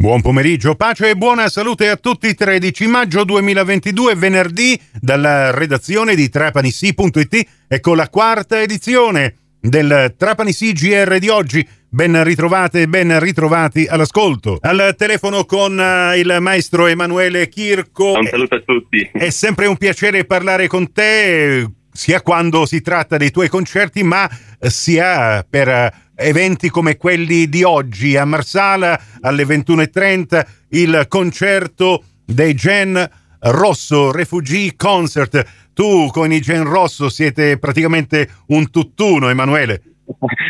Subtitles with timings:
[0.00, 2.32] Buon pomeriggio, pace e buona salute a tutti.
[2.32, 10.72] 13 maggio 2022, venerdì, dalla redazione di trapanisi.it e con la quarta edizione del Trapanisi
[10.72, 11.68] GR di oggi.
[11.88, 14.58] Ben ritrovate e ben ritrovati all'ascolto.
[14.60, 18.12] Al telefono con uh, il maestro Emanuele Chirco.
[18.18, 19.10] Un saluto a tutti.
[19.12, 21.68] È sempre un piacere parlare con te,
[21.98, 24.30] sia quando si tratta dei tuoi concerti, ma
[24.60, 32.54] sia per uh, eventi come quelli di oggi a Marsala alle 21.30, il concerto dei
[32.54, 33.04] Gen
[33.40, 35.72] Rosso Refugee Concert.
[35.74, 39.82] Tu con i Gen Rosso siete praticamente un tutt'uno, Emanuele.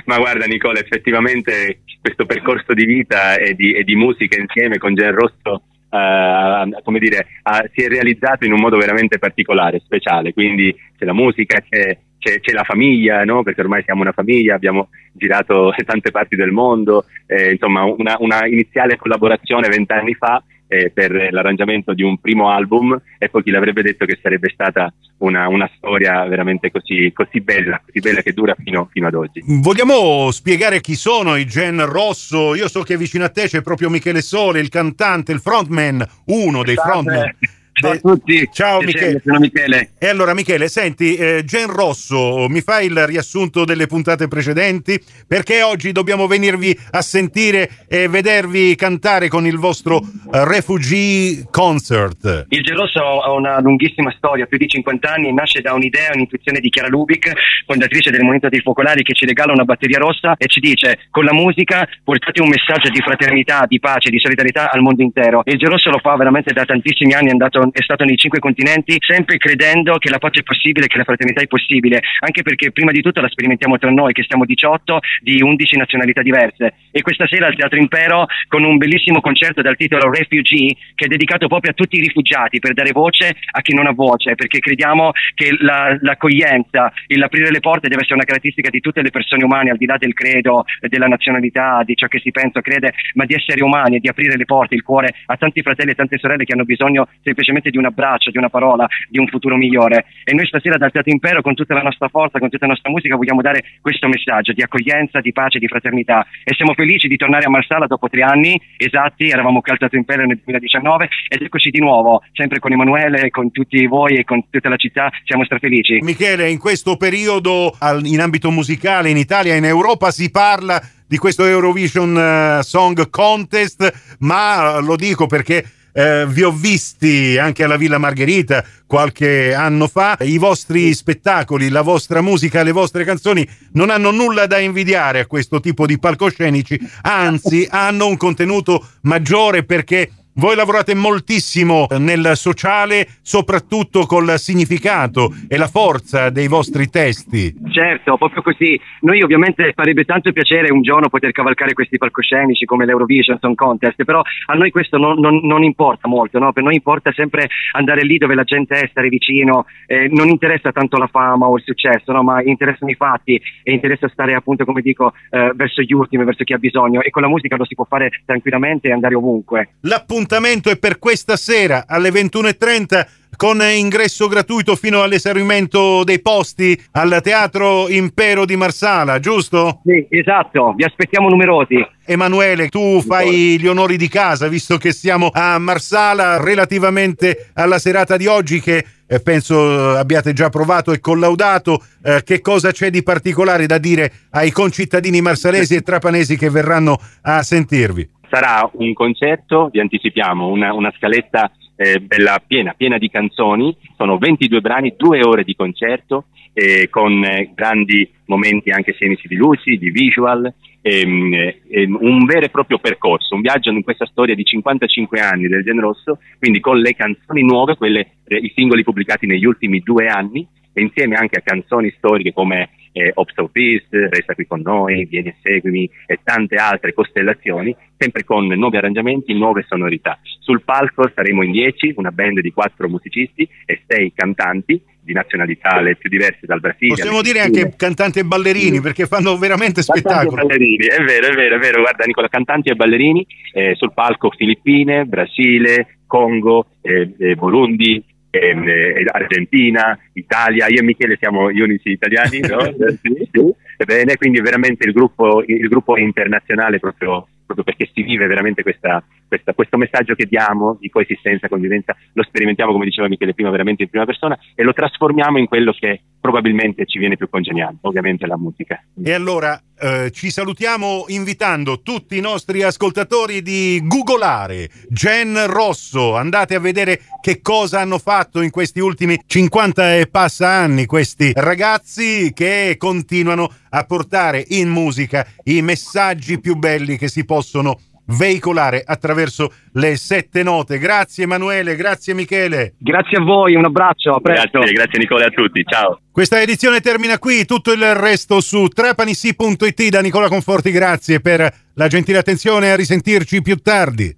[0.05, 4.95] Ma guarda Nicola, effettivamente questo percorso di vita e di, e di musica insieme con
[4.95, 10.33] Gen Rosso Uh, come dire, uh, si è realizzato in un modo veramente particolare, speciale.
[10.33, 13.43] Quindi c'è la musica, c'è, c'è, c'è la famiglia, no?
[13.43, 18.47] perché ormai siamo una famiglia, abbiamo girato tante parti del mondo, eh, insomma una, una,
[18.47, 23.83] iniziale collaborazione vent'anni fa eh, per l'arrangiamento di un primo album e poi chi l'avrebbe
[23.83, 28.55] detto che sarebbe stata una, una storia veramente così, così, bella, così bella che dura
[28.57, 29.43] fino, fino, ad oggi.
[29.45, 32.55] Vogliamo spiegare chi sono i Gen Rosso?
[32.55, 36.63] Io so che vicino a te c'è proprio Michele Sole, il cantante, il frontman, uno
[36.63, 37.35] dei frontman.
[37.81, 38.49] Ciao a tutti.
[38.53, 39.21] Ciao Michele.
[39.25, 39.91] Sono Michele.
[39.99, 45.01] E allora Michele, senti, eh, Gen Rosso, mi fai il riassunto delle puntate precedenti?
[45.27, 52.47] Perché oggi dobbiamo venirvi a sentire e vedervi cantare con il vostro uh, Refugee Concert?
[52.49, 56.59] Il Gen Rosso ha una lunghissima storia, più di 50 anni, nasce da un'idea, un'intuizione
[56.59, 57.33] di Chiara Lubic,
[57.65, 61.25] fondatrice del Movimento dei Focolari, che ci regala una batteria rossa e ci dice con
[61.25, 65.43] la musica portate un messaggio di fraternità, di pace, di solidarietà al mondo intero.
[65.45, 68.39] Il Gen Rosso lo fa veramente da tantissimi anni, è andato è stato nei cinque
[68.39, 72.73] continenti, sempre credendo che la pace è possibile, che la fraternità è possibile, anche perché
[72.73, 76.75] prima di tutto la sperimentiamo tra noi, che siamo 18 di 11 nazionalità diverse.
[76.91, 81.09] E questa sera al Teatro Impero con un bellissimo concerto dal titolo Refugee, che è
[81.09, 84.59] dedicato proprio a tutti i rifugiati, per dare voce a chi non ha voce, perché
[84.59, 89.45] crediamo che la, l'accoglienza, l'aprire le porte deve essere una caratteristica di tutte le persone
[89.45, 92.93] umane, al di là del credo, della nazionalità, di ciò che si pensa o crede,
[93.15, 95.95] ma di essere umani e di aprire le porte, il cuore a tanti fratelli e
[95.95, 99.27] tante sorelle che hanno bisogno semplicemente semplicemente di un abbraccio, di una parola, di un
[99.27, 100.07] futuro migliore.
[100.25, 102.91] E noi stasera dal Teatro Impero, con tutta la nostra forza, con tutta la nostra
[102.91, 106.27] musica, vogliamo dare questo messaggio di accoglienza, di pace, di fraternità.
[106.45, 109.99] E siamo felici di tornare a Marsala dopo tre anni esatti, eravamo qui al Teatro
[109.99, 114.49] Impero nel 2019 ed eccoci di nuovo, sempre con Emanuele, con tutti voi e con
[114.51, 115.99] tutta la città, siamo strafelici.
[116.03, 121.17] Michele, in questo periodo in ambito musicale in Italia e in Europa si parla di
[121.17, 125.65] questo Eurovision uh, Song Contest, ma lo dico perché
[125.99, 130.17] eh, vi ho visti anche alla Villa Margherita qualche anno fa.
[130.21, 135.27] I vostri spettacoli, la vostra musica, le vostre canzoni non hanno nulla da invidiare a
[135.27, 140.09] questo tipo di palcoscenici, anzi hanno un contenuto maggiore perché
[140.39, 147.53] voi lavorate moltissimo nel sociale, soprattutto col significato e la forza dei vostri testi.
[147.73, 148.81] Certo, proprio così.
[149.01, 154.05] Noi ovviamente farebbe tanto piacere un giorno poter cavalcare questi palcoscenici come l'Eurovision Song Contest,
[154.05, 156.53] però a noi questo non, non, non importa molto, no?
[156.53, 160.71] per noi importa sempre andare lì dove la gente è, stare vicino, eh, non interessa
[160.71, 162.23] tanto la fama o il successo, no?
[162.23, 166.45] ma interessano i fatti e interessa stare appunto, come dico, eh, verso gli ultimi, verso
[166.45, 169.71] chi ha bisogno e con la musica lo si può fare tranquillamente e andare ovunque.
[169.81, 176.79] L'appuntamento l'appuntamento è per questa sera alle 21.30 con ingresso gratuito fino all'esaurimento dei posti
[176.93, 179.81] al Teatro Impero di Marsala, giusto?
[179.85, 181.77] Sì, esatto, vi aspettiamo numerosi.
[182.05, 188.17] Emanuele, tu fai gli onori di casa, visto che siamo a Marsala relativamente alla serata
[188.17, 191.81] di oggi che eh, penso abbiate già provato e collaudato.
[192.03, 196.99] Eh, che cosa c'è di particolare da dire ai concittadini marsalesi e trapanesi che verranno
[197.23, 198.17] a sentirvi?
[198.31, 204.19] Sarà un concerto, vi anticipiamo, una, una scaletta eh, bella piena, piena di canzoni, sono
[204.19, 209.79] 22 brani, due ore di concerto eh, con eh, grandi momenti anche scenici di luci,
[209.79, 210.53] di visual,
[210.83, 211.35] ehm,
[211.71, 215.63] ehm, un vero e proprio percorso, un viaggio in questa storia di 55 anni del
[215.63, 220.09] Gen Rosso, quindi con le canzoni nuove, quelle, eh, i singoli pubblicati negli ultimi due
[220.09, 225.05] anni, e insieme anche a canzoni storiche come eh, Ops Peace, Resta qui con noi,
[225.05, 230.19] Vieni e seguimi e tante altre costellazioni, sempre con nuovi arrangiamenti, nuove sonorità.
[230.41, 235.81] Sul palco saremo in dieci, una band di quattro musicisti e sei cantanti di nazionalità
[235.81, 236.95] le più diverse dal Brasile.
[236.95, 238.81] Possiamo dire anche cantanti e ballerini sì.
[238.83, 240.35] perché fanno veramente spettacolo.
[240.35, 241.81] Cantanti e ballerini, è vero, è vero, è vero.
[241.81, 248.69] Guarda Nicola, cantanti e ballerini eh, sul palco Filippine, Brasile, Congo, eh, eh, Burundi, ehm,
[248.69, 252.61] eh, Argentina, Italia, io e Michele siamo gli unici italiani, no?
[253.01, 253.55] sì, sì.
[253.77, 259.03] Ebbene, quindi veramente il gruppo, il gruppo internazionale proprio proprio perché si vive veramente questa,
[259.27, 263.85] questa, questo messaggio che diamo di coesistenza, convivenza, lo sperimentiamo come diceva Michele prima veramente
[263.85, 268.27] in prima persona e lo trasformiamo in quello che probabilmente ci viene più congeniale, ovviamente
[268.27, 268.79] la musica.
[269.03, 276.55] E allora eh, ci salutiamo invitando tutti i nostri ascoltatori di googolare Gen Rosso, andate
[276.55, 282.33] a vedere che cosa hanno fatto in questi ultimi 50 e passa anni questi ragazzi
[282.35, 287.79] che continuano a portare in musica i messaggi più belli che si possono
[288.09, 290.79] veicolare attraverso le sette note.
[290.79, 292.75] Grazie Emanuele, grazie Michele.
[292.79, 294.59] Grazie a voi, un abbraccio, a presto.
[294.59, 296.01] Grazie, grazie Nicola a tutti, ciao.
[296.11, 301.87] Questa edizione termina qui, tutto il resto su trapanissi.it da Nicola Conforti, grazie per la
[301.87, 304.15] gentile attenzione a risentirci più tardi.